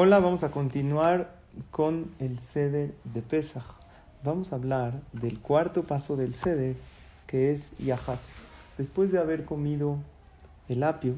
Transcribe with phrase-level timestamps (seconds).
[0.00, 1.34] Hola, vamos a continuar
[1.72, 3.64] con el Seder de Pesach.
[4.22, 6.76] Vamos a hablar del cuarto paso del Seder,
[7.26, 8.36] que es Yahatz.
[8.78, 9.96] Después de haber comido
[10.68, 11.14] el apio,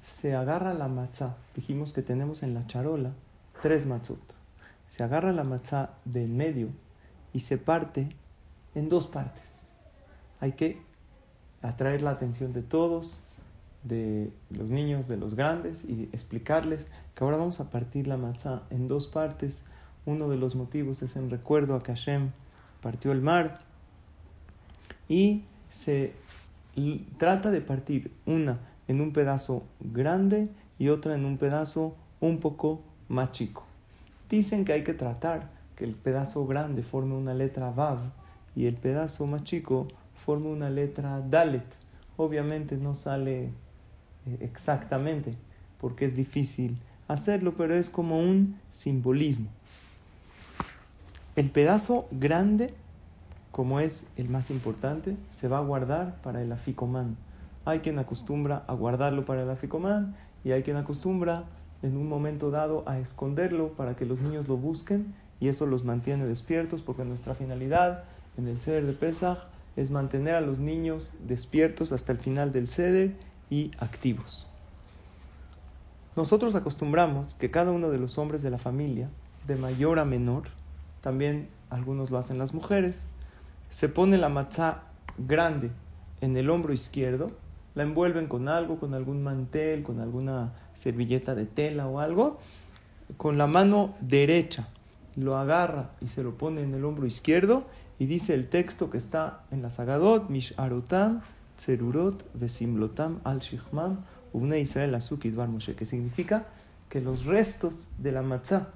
[0.00, 1.34] se agarra la matzá.
[1.56, 3.10] Dijimos que tenemos en la charola
[3.62, 4.20] tres matzot.
[4.88, 6.68] Se agarra la matzá del medio
[7.32, 8.10] y se parte
[8.76, 9.70] en dos partes.
[10.38, 10.80] Hay que
[11.62, 13.24] atraer la atención de todos,
[13.88, 18.62] de los niños, de los grandes, y explicarles que ahora vamos a partir la matzá
[18.70, 19.64] en dos partes.
[20.04, 22.30] Uno de los motivos es en recuerdo a que Hashem
[22.80, 23.60] partió el mar
[25.08, 26.12] y se
[27.18, 32.82] trata de partir una en un pedazo grande y otra en un pedazo un poco
[33.08, 33.64] más chico.
[34.28, 37.98] Dicen que hay que tratar que el pedazo grande forme una letra Vav
[38.54, 41.66] y el pedazo más chico forme una letra Dalet.
[42.16, 43.50] Obviamente no sale
[44.40, 45.34] exactamente
[45.80, 49.48] porque es difícil hacerlo, pero es como un simbolismo.
[51.36, 52.72] El pedazo grande,
[53.52, 57.16] como es el más importante, se va a guardar para el aficomán.
[57.64, 61.44] Hay quien acostumbra a guardarlo para el aficomán y hay quien acostumbra
[61.82, 65.84] en un momento dado a esconderlo para que los niños lo busquen y eso los
[65.84, 68.04] mantiene despiertos porque nuestra finalidad
[68.38, 69.38] en el ceder de Pesach
[69.76, 73.14] es mantener a los niños despiertos hasta el final del ceder
[73.50, 74.46] y activos.
[76.16, 79.10] Nosotros acostumbramos que cada uno de los hombres de la familia,
[79.46, 80.44] de mayor a menor,
[81.02, 83.08] también algunos lo hacen las mujeres,
[83.68, 84.82] se pone la matzá
[85.18, 85.70] grande
[86.20, 87.30] en el hombro izquierdo,
[87.74, 92.38] la envuelven con algo, con algún mantel, con alguna servilleta de tela o algo,
[93.16, 94.68] con la mano derecha
[95.16, 97.64] lo agarra y se lo pone en el hombro izquierdo
[97.98, 100.54] y dice el texto que está en la Sagadot, Mish
[101.56, 104.98] Arotam, Tserurot, Vesimlotam, Al Shichmam, Israel
[105.48, 106.46] Moshe, que significa
[106.88, 108.68] que los restos de la matzá,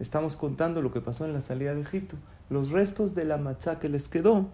[0.00, 2.16] estamos contando lo que pasó en la salida de Egipto,
[2.50, 4.48] los restos de la matzá que les quedó,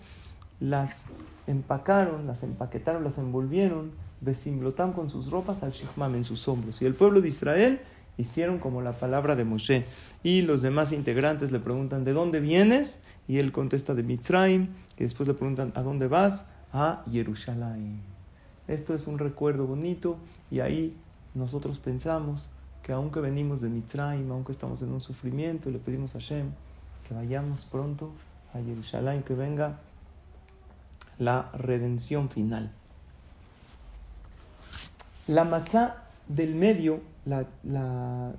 [0.61, 1.07] las
[1.47, 6.81] empacaron, las empaquetaron, las envolvieron, besimlotam con sus ropas al Shechmam en sus hombros.
[6.81, 7.81] Y el pueblo de Israel
[8.17, 9.85] hicieron como la palabra de Moshe.
[10.23, 13.03] Y los demás integrantes le preguntan, ¿de dónde vienes?
[13.27, 14.69] Y él contesta de Mitzrayim.
[14.97, 16.47] Y después le preguntan, ¿a dónde vas?
[16.75, 18.01] A Jerusalén.
[18.69, 20.19] Esto es un recuerdo bonito
[20.51, 20.97] y ahí
[21.33, 22.49] nosotros pensamos
[22.83, 26.51] que aunque venimos de Mitzrayim, aunque estamos en un sufrimiento, le pedimos a Hashem
[27.09, 28.11] que vayamos pronto
[28.53, 29.79] a Jerusalén, que venga
[31.19, 32.73] la redención final.
[35.29, 37.47] La matzá del medio, la,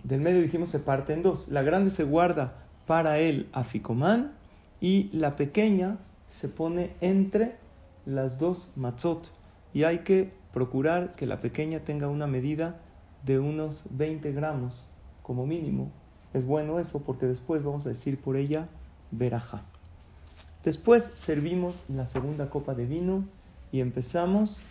[0.03, 1.47] del medio dijimos se parte en dos.
[1.47, 2.53] La grande se guarda
[2.85, 4.33] para el aficomán
[4.81, 5.97] y la pequeña
[6.29, 7.55] se pone entre
[8.05, 9.31] las dos matzot
[9.73, 12.79] y hay que procurar que la pequeña tenga una medida
[13.25, 14.87] de unos 20 gramos
[15.21, 15.91] como mínimo.
[16.33, 18.67] Es bueno eso porque después vamos a decir por ella
[19.11, 19.63] veraja.
[20.63, 23.25] Después servimos la segunda copa de vino
[23.71, 24.61] y empezamos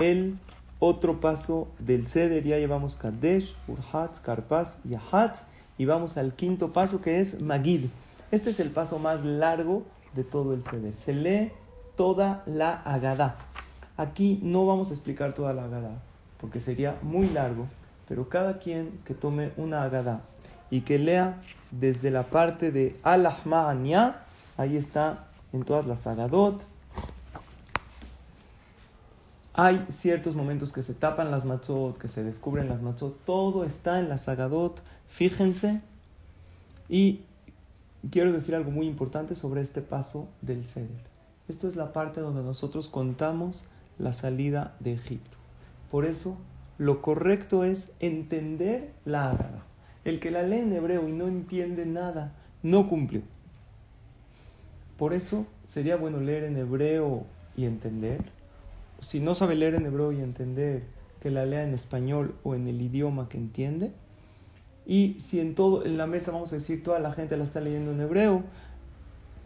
[0.00, 0.38] el
[0.78, 2.44] otro paso del ceder.
[2.44, 5.42] Ya llevamos Kadesh, Urhatz, Karpaz y Ahatz
[5.78, 7.86] y vamos al quinto paso que es Magid.
[8.30, 10.96] Este es el paso más largo de todo el ceder.
[10.96, 11.52] Se lee
[11.96, 13.36] toda la Agadá.
[13.96, 16.02] Aquí no vamos a explicar toda la Agadá,
[16.38, 17.66] porque sería muy largo,
[18.08, 20.20] pero cada quien que tome una Agadá
[20.70, 21.40] y que lea
[21.70, 23.26] desde la parte de al
[24.56, 26.60] ahí está en todas las Agadot.
[29.54, 33.98] Hay ciertos momentos que se tapan las matzot, que se descubren las matzot, todo está
[33.98, 35.80] en las Agadot, fíjense.
[36.90, 37.22] Y
[38.10, 41.15] quiero decir algo muy importante sobre este paso del Seder.
[41.48, 43.64] Esto es la parte donde nosotros contamos
[43.98, 45.38] la salida de Egipto.
[45.90, 46.36] Por eso,
[46.78, 49.64] lo correcto es entender la Ágada.
[50.04, 53.22] El que la lee en hebreo y no entiende nada, no cumplió.
[54.96, 57.24] Por eso sería bueno leer en hebreo
[57.56, 58.24] y entender.
[59.00, 60.84] Si no sabe leer en hebreo y entender,
[61.20, 63.92] que la lea en español o en el idioma que entiende.
[64.86, 67.60] Y si en todo, en la mesa vamos a decir, toda la gente la está
[67.60, 68.44] leyendo en hebreo,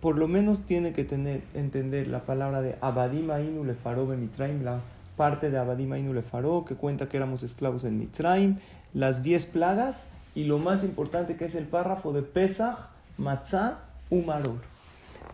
[0.00, 4.80] por lo menos tiene que tener, entender la palabra de Abadim Ainu Lefarobe Mitraim, la
[5.20, 8.56] parte de Abadima y Nulefaró, que cuenta que éramos esclavos en Mitzrayim,
[8.94, 12.78] las diez plagas y lo más importante que es el párrafo de Pesach,
[13.18, 14.62] Matzah, Umaror.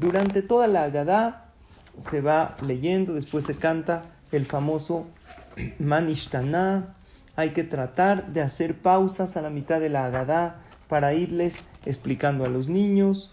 [0.00, 1.52] Durante toda la Agadá
[2.00, 4.02] se va leyendo, después se canta
[4.32, 5.06] el famoso
[5.78, 6.96] Manishtana.
[7.36, 12.44] Hay que tratar de hacer pausas a la mitad de la Agadá para irles explicando
[12.44, 13.30] a los niños.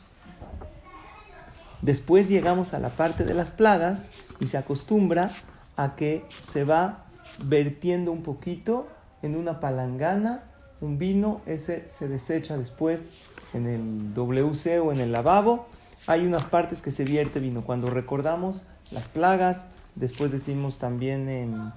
[1.84, 4.10] Después llegamos a la parte de las plagas
[4.40, 5.30] y se acostumbra
[5.76, 7.04] a que se va
[7.44, 8.88] vertiendo un poquito
[9.22, 10.46] en una palangana,
[10.80, 13.10] un vino, ese se desecha después
[13.54, 15.68] en el WC o en el lavabo.
[16.08, 17.66] Hay unas partes que se vierte vino.
[17.66, 21.74] Cuando recordamos las plagas, después decimos también en...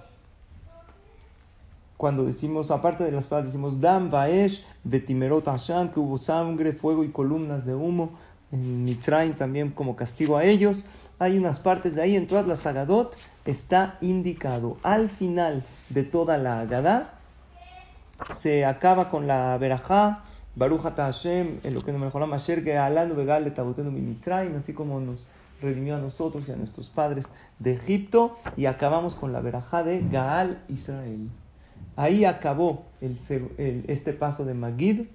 [1.96, 7.02] Cuando decimos, aparte de las plagas, decimos Dam, Vaesh, Betimerot Ashan, que hubo sangre, fuego
[7.02, 8.10] y columnas de humo.
[8.56, 10.86] En Mitzrayim también como castigo a ellos.
[11.18, 13.14] Hay unas partes de ahí, en todas las Agadot,
[13.44, 17.14] está indicado al final de toda la Agadá,
[18.34, 20.24] se acaba con la Berajá,
[20.54, 25.00] Baruch Hashem, lo que nos mejoramos Asher, que alano vegal de tabotenu Mitzrayim, así como
[25.00, 25.26] nos
[25.62, 27.26] redimió a nosotros y a nuestros padres
[27.58, 31.30] de Egipto, y acabamos con la Berajá de Gaal Israel.
[31.94, 35.06] Ahí acabó este paso de Magid,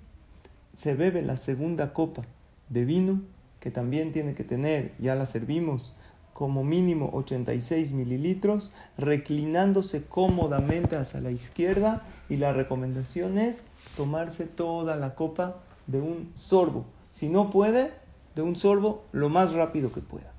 [0.73, 2.23] se bebe la segunda copa
[2.71, 3.21] de vino,
[3.59, 5.95] que también tiene que tener, ya la servimos,
[6.33, 13.65] como mínimo 86 mililitros, reclinándose cómodamente hacia la izquierda y la recomendación es
[13.95, 15.57] tomarse toda la copa
[15.88, 16.85] de un sorbo.
[17.12, 17.91] Si no puede,
[18.35, 20.31] de un sorbo lo más rápido que pueda.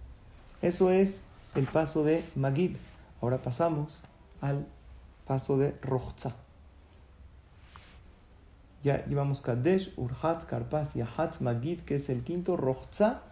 [0.63, 1.25] Eso es
[1.55, 2.77] el paso de Magid.
[3.21, 4.03] Ahora pasamos
[4.41, 4.67] al
[5.27, 6.35] paso de Rochza.
[8.83, 13.23] Ya llevamos Kadesh, Urhatz, Karpas, Yahatz, Magid, que es el quinto, Rochza,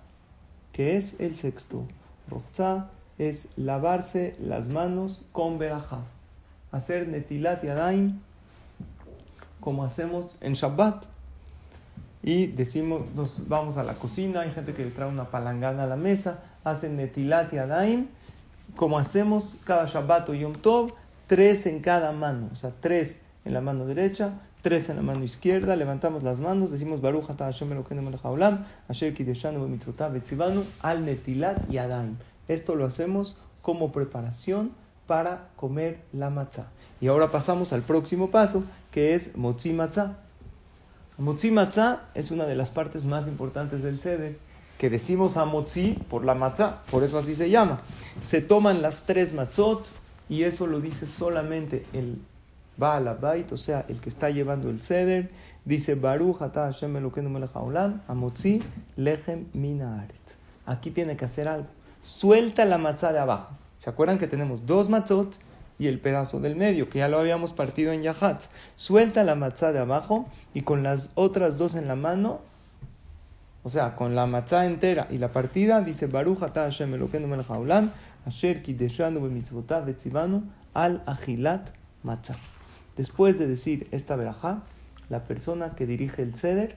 [0.72, 1.86] que es el sexto.
[2.28, 6.04] Rochza es lavarse las manos con verajá.
[6.72, 8.20] Hacer netilat yadayim
[9.60, 11.04] como hacemos en Shabbat.
[12.22, 15.86] Y decimos, nos vamos a la cocina, hay gente que le trae una palangana a
[15.86, 18.08] la mesa, hacen netilat yadayim,
[18.76, 20.92] como hacemos cada Shabbat o Yom Tov,
[21.26, 24.32] tres en cada mano, o sea, tres en la mano derecha,
[24.62, 27.84] tres en la mano izquierda, levantamos las manos, decimos Baruch Hashem
[28.88, 29.14] Asher
[30.80, 31.58] al Netilat.
[32.48, 34.72] Esto lo hacemos como preparación
[35.06, 36.68] para comer la matzah.
[37.00, 40.18] Y ahora pasamos al próximo paso, que es Motzi Matzah.
[41.18, 44.38] Motzi Matzah es una de las partes más importantes del sede,
[44.78, 47.80] que decimos a Motzi por la matzah, por eso así se llama.
[48.22, 49.84] Se toman las tres matzot
[50.30, 52.18] y eso lo dice solamente el
[52.80, 55.30] Baal Abait, o sea, el que está llevando el ceder.
[55.66, 58.62] Dice Baruch ata Hashem melech haolam, amotzi
[58.96, 60.16] lechem minaaret.
[60.64, 61.68] Aquí tiene que hacer algo.
[62.02, 63.54] Suelta la matzah de abajo.
[63.76, 65.36] ¿Se acuerdan que tenemos dos matzot
[65.78, 68.48] y el pedazo del medio, que ya lo habíamos partido en Yahatz?
[68.76, 72.40] Suelta la matzah de abajo y con las otras dos en la mano,
[73.62, 77.90] o sea, con la matzah entera y la partida, dice Baruch ata Hashem melech haolam,
[78.26, 81.68] asher kideshanu b'mitzvotav v'tzivanu al achilat
[82.02, 82.59] matzah.
[82.96, 84.62] Después de decir esta verajá,
[85.08, 86.76] la persona que dirige el ceder,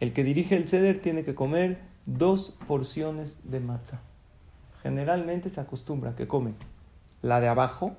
[0.00, 4.00] el que dirige el ceder tiene que comer dos porciones de matzah.
[4.82, 6.54] Generalmente se acostumbra que come
[7.22, 7.96] la de abajo,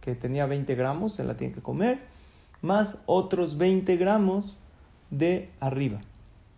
[0.00, 2.00] que tenía 20 gramos, se la tiene que comer,
[2.62, 4.58] más otros 20 gramos
[5.10, 6.00] de arriba,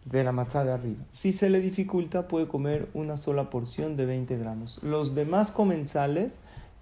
[0.05, 1.05] de la matzah de arriba.
[1.11, 4.83] Si se le dificulta, puede comer una sola porción de 20 gramos.
[4.83, 6.41] Los demás comensales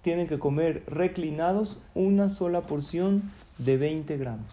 [0.09, 4.47] tienen que comer reclinados una sola porción de 20 gramos.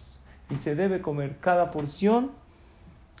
[0.50, 2.30] Y se debe comer cada porción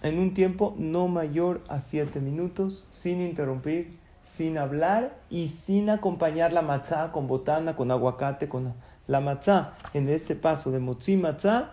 [0.02, 6.52] en un tiempo no mayor a 7 minutos, sin interrumpir, sin hablar y sin acompañar
[6.52, 8.74] la matzá con botana, con aguacate, con
[9.06, 9.72] la matzá.
[9.94, 11.70] En este paso de motzi matzá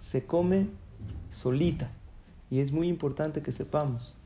[0.00, 0.66] se come
[1.30, 1.88] solita.
[2.50, 4.16] Y es muy importante que sepamos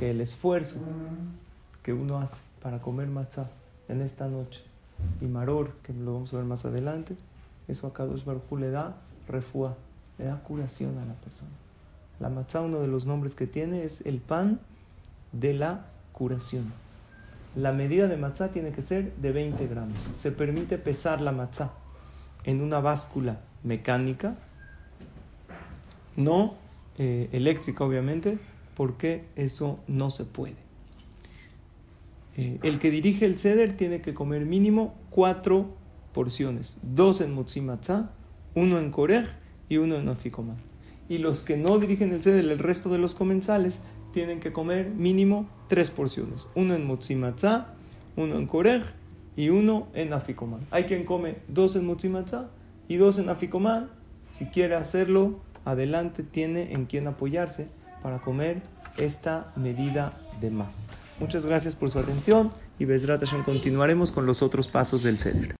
[0.00, 0.80] que el esfuerzo
[1.84, 3.48] que uno hace para comer matzá
[3.86, 4.67] en esta noche
[5.20, 7.16] y maror, que lo vamos a ver más adelante,
[7.66, 8.96] eso a Kadosh Baruj le da
[9.28, 9.76] refúa,
[10.18, 11.50] le da curación a la persona.
[12.20, 14.60] La matzá, uno de los nombres que tiene, es el pan
[15.32, 16.72] de la curación.
[17.54, 19.98] La medida de matzá tiene que ser de 20 gramos.
[20.12, 21.72] Se permite pesar la matzá
[22.44, 24.36] en una báscula mecánica,
[26.16, 26.54] no
[26.98, 28.38] eh, eléctrica obviamente,
[28.74, 30.67] porque eso no se puede.
[32.38, 35.74] Eh, el que dirige el ceder tiene que comer mínimo cuatro
[36.12, 37.34] porciones, dos en
[37.66, 38.12] Matzah,
[38.54, 39.26] uno en Korej
[39.68, 40.56] y uno en Afikoman.
[41.08, 43.80] Y los que no dirigen el ceder, el resto de los comensales,
[44.12, 47.74] tienen que comer mínimo tres porciones, uno en Matzah,
[48.14, 48.84] uno en Korej
[49.34, 50.60] y uno en afikoman.
[50.70, 52.50] Hay quien come dos en mutzimatzah
[52.86, 53.90] y dos en afikoman.
[54.30, 57.68] Si quiere hacerlo, adelante tiene en quien apoyarse
[58.02, 58.62] para comer
[58.96, 60.86] esta medida de más.
[61.20, 65.56] Muchas gracias por su atención y Bezrat continuaremos con los otros pasos del Seder.